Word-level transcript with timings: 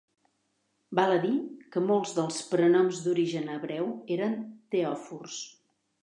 Val 0.99 1.11
a 1.15 1.17
dir 1.25 1.33
que 1.75 1.83
molts 1.89 2.13
dels 2.19 2.39
prenoms 2.53 3.01
d'origen 3.07 3.51
hebreu 3.57 3.91
eren 4.17 4.33
teòfors. 4.77 5.37